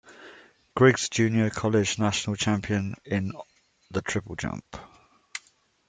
Griggs 0.73 1.09
Junior 1.09 1.51
College 1.51 1.99
National 1.99 2.35
Champion 2.35 2.95
in 3.05 3.33
the 3.91 4.01
triple 4.01 4.35
jump. 4.35 4.65